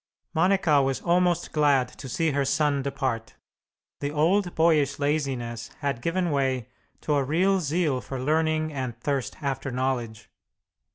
Monica 0.33 0.81
was 0.81 0.99
almost 1.01 1.51
glad 1.51 1.87
to 1.89 2.09
see 2.09 2.31
her 2.31 2.43
son 2.43 2.81
depart. 2.81 3.35
The 3.99 4.09
old 4.09 4.55
boyish 4.55 4.97
laziness 4.97 5.69
had 5.81 6.01
given 6.01 6.31
way 6.31 6.69
to 7.01 7.13
a 7.13 7.23
real 7.23 7.59
zeal 7.59 8.01
for 8.01 8.19
learning 8.19 8.73
and 8.73 8.99
thirst 8.99 9.37
after 9.43 9.69
knowledge. 9.69 10.31